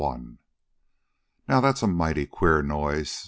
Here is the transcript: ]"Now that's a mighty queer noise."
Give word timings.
]"Now 1.47 1.61
that's 1.61 1.83
a 1.83 1.87
mighty 1.87 2.25
queer 2.25 2.63
noise." 2.63 3.19